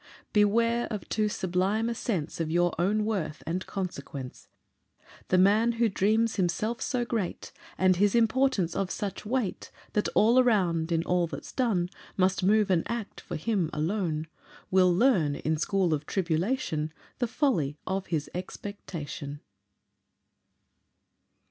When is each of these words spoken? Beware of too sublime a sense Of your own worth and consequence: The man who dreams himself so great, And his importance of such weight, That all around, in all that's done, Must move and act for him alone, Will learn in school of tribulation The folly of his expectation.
Beware 0.33 0.87
of 0.89 1.07
too 1.09 1.29
sublime 1.29 1.87
a 1.87 1.93
sense 1.93 2.39
Of 2.39 2.49
your 2.49 2.73
own 2.81 3.05
worth 3.05 3.43
and 3.45 3.63
consequence: 3.67 4.47
The 5.27 5.37
man 5.37 5.73
who 5.73 5.89
dreams 5.89 6.37
himself 6.37 6.81
so 6.81 7.05
great, 7.05 7.51
And 7.77 7.97
his 7.97 8.15
importance 8.15 8.75
of 8.75 8.89
such 8.89 9.27
weight, 9.27 9.69
That 9.93 10.07
all 10.15 10.39
around, 10.39 10.91
in 10.91 11.03
all 11.03 11.27
that's 11.27 11.51
done, 11.51 11.87
Must 12.17 12.41
move 12.43 12.71
and 12.71 12.81
act 12.89 13.21
for 13.21 13.35
him 13.35 13.69
alone, 13.71 14.25
Will 14.71 14.91
learn 14.91 15.35
in 15.35 15.55
school 15.57 15.93
of 15.93 16.07
tribulation 16.07 16.91
The 17.19 17.27
folly 17.27 17.77
of 17.85 18.07
his 18.07 18.27
expectation. 18.33 19.41